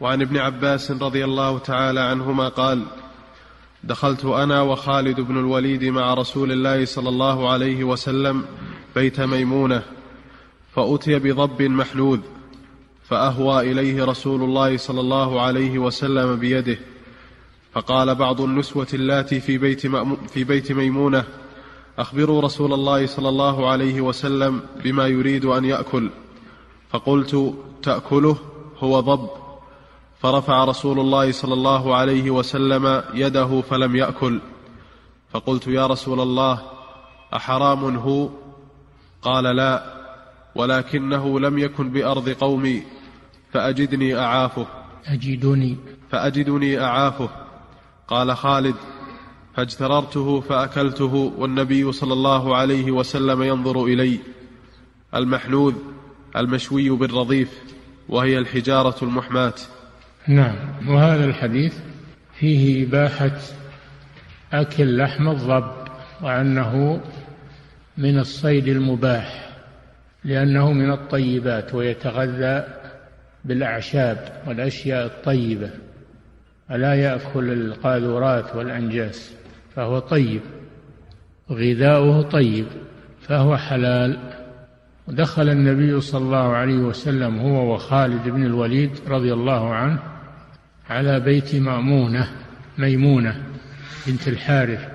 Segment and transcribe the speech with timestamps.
[0.00, 2.82] وعن ابن عباس رضي الله تعالى عنهما قال
[3.84, 8.44] دخلت أنا وخالد بن الوليد مع رسول الله صلى الله عليه وسلم
[8.94, 9.82] بيت ميمونة
[10.74, 12.20] فأتي بضب محنوذ
[13.08, 16.78] فأهوى إليه رسول الله صلى الله عليه وسلم بيده
[17.72, 19.86] فقال بعض النسوة اللاتي في بيت,
[20.30, 21.24] في بيت ميمونة
[21.98, 26.10] أخبروا رسول الله صلى الله عليه وسلم بما يريد أن يأكل
[26.90, 28.36] فقلت تأكله
[28.78, 29.43] هو ضب.
[30.24, 34.40] فرفع رسول الله صلى الله عليه وسلم يده فلم يأكل.
[35.32, 36.62] فقلت يا رسول الله
[37.34, 38.28] أحرام هو؟
[39.22, 39.84] قال لا
[40.54, 42.82] ولكنه لم يكن بأرض قومي
[43.52, 44.66] فأجدني أعافه.
[45.06, 45.76] أجدني.
[46.10, 47.28] فأجدني أعافه.
[48.08, 48.76] قال خالد
[49.54, 54.18] فاجتررته فأكلته والنبي صلى الله عليه وسلم ينظر إلي.
[55.14, 55.74] المحنوذ
[56.36, 57.62] المشوي بالرضيف
[58.08, 59.54] وهي الحجارة المحماة.
[60.28, 60.56] نعم.
[60.88, 61.78] وهذا الحديث
[62.38, 63.38] فيه إباحة
[64.52, 65.72] أكل لحم الضب
[66.22, 67.00] وأنه
[67.98, 69.50] من الصيد المباح
[70.24, 72.64] لأنه من الطيبات ويتغذى
[73.44, 75.70] بالأعشاب والأشياء الطيبة
[76.70, 79.32] ألا يأكل القاذورات والأنجاس
[79.76, 80.40] فهو طيب
[81.50, 82.66] غذاؤه طيب
[83.20, 84.18] فهو حلال.
[85.08, 90.13] ودخل النبي صلى الله عليه وسلم هو وخالد بن الوليد رضي الله عنه
[90.90, 92.28] على بيت مأمونة
[92.78, 93.42] ميمونة
[94.06, 94.88] بنت الحارث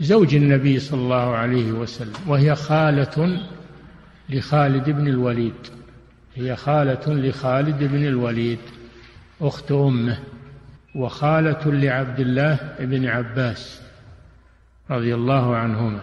[0.00, 3.40] زوج النبي صلى الله عليه وسلم وهي خالة
[4.28, 5.54] لخالد بن الوليد
[6.34, 8.58] هي خالة لخالد بن الوليد
[9.40, 10.18] أخت أمه
[10.94, 13.82] وخالة لعبد الله بن عباس
[14.90, 16.00] رضي الله عنهما.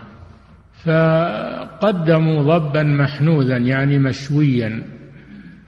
[0.83, 4.83] فقدموا ضبا محنوذا يعني مشويا.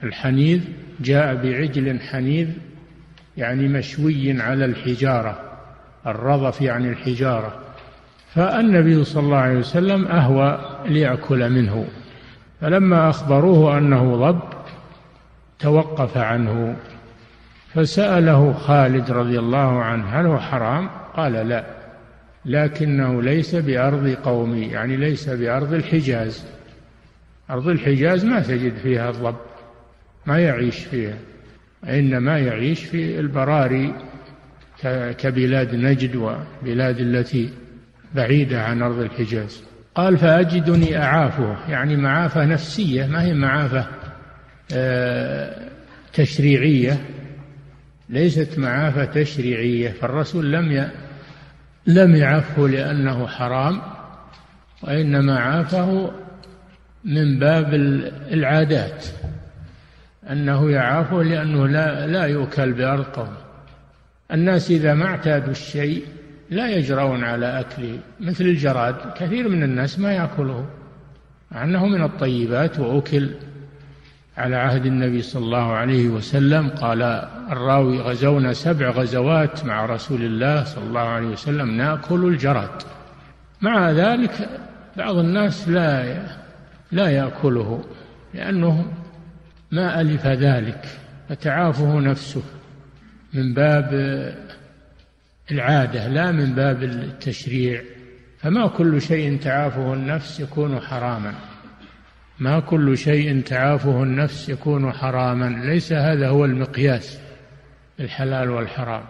[0.02, 0.60] الحنيذ
[1.00, 2.48] جاء بعجل حنيذ
[3.36, 5.52] يعني مشوي على الحجارة
[6.06, 7.58] الرضف يعني الحجارة.
[8.34, 11.86] فالنبي صلى الله عليه وسلم أهوى ليأكل منه.
[12.60, 14.40] فلما أخبروه أنه ضب
[15.58, 16.76] توقف عنه.
[17.74, 21.64] فسأله خالد رضي الله عنه هل هو حرام؟ قال لا
[22.44, 26.46] لكنه ليس بأرض قومي يعني ليس بأرض الحجاز.
[27.50, 29.36] أرض الحجاز ما تجد فيها الضب
[30.26, 31.14] ما يعيش فيها.
[31.88, 33.94] إنما يعيش في البراري
[35.18, 37.50] كبلاد نجد وبلاد التي
[38.14, 39.62] بعيدة عن أرض الحجاز.
[39.94, 43.86] قال فأجدني أعافه يعني معافة نفسية ما هي معافة؟
[44.74, 45.68] آه،
[46.12, 47.00] تشريعية.
[48.08, 50.88] ليست معافة تشريعية فالرسول لم
[51.86, 53.80] لم يعفه لأنه حرام
[54.82, 56.12] وإنما عافه
[57.04, 57.74] من باب
[58.32, 59.06] العادات.
[60.30, 63.34] أنه يعافه لأنه لا, لا يؤكل بأرض قوم
[64.32, 66.04] الناس إذا ما اعتادوا الشيء
[66.50, 68.94] لا يجرؤون على أكله مثل الجراد.
[69.16, 70.66] كثير من الناس ما يأكله
[71.52, 73.30] مع أنه من الطيبات وأكل.
[74.36, 77.02] على عهد النبي صلى الله عليه وسلم قال
[77.52, 82.82] الراوي غزونا سبع غزوات مع رسول الله صلى الله عليه وسلم نأكل الجراد.
[83.60, 84.48] مع ذلك
[84.96, 86.22] بعض الناس لا
[86.92, 87.84] لا يأكله
[88.34, 88.84] لأنه
[89.72, 90.84] ما ألف ذلك
[91.28, 92.42] فتعافه نفسه
[93.32, 93.92] من باب
[95.50, 97.82] العادة لا من باب التشريع.
[98.38, 101.34] فما كل شيء تعافه النفس يكون حراما.
[102.38, 105.64] ما كل شيء تعافه النفس يكون حراما.
[105.64, 107.18] ليس هذا هو المقياس
[108.00, 109.02] الحلال والحرام.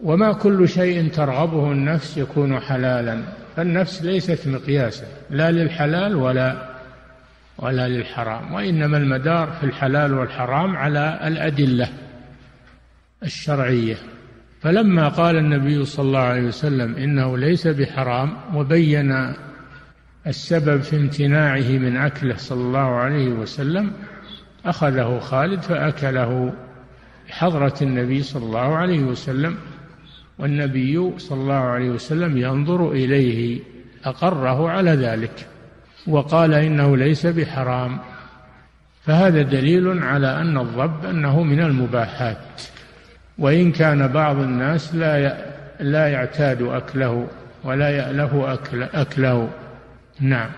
[0.00, 3.22] وما كل شيء ترغبه النفس يكون حلالا.
[3.56, 6.65] فالنفس ليست مقياسا لا للحلال ولا
[7.58, 11.88] ولا للحرام وإنما المدار في الحلال والحرام على الأدلة
[13.22, 13.96] الشرعية.
[14.60, 19.34] فلما قال النبي صلى الله عليه وسلم إنه ليس بحرام وبين
[20.26, 23.92] السبب في امتناعه من أكله صلى الله عليه وسلم
[24.64, 26.54] أخذه خالد فأكله
[27.28, 29.56] بحضرة النبي صلى الله عليه وسلم
[30.38, 33.60] والنبي صلى الله عليه وسلم ينظر إليه
[34.04, 35.46] أقره على ذلك.
[36.06, 37.98] وقال إنه ليس بحرام.
[39.06, 42.62] فهذا دليل على أن الضب أنه من المباحات.
[43.38, 45.36] وإن كان بعض الناس لا
[45.80, 47.26] لا يعتاد أكله
[47.64, 49.48] ولا يألف أكل أكله.
[50.20, 50.50] نعم.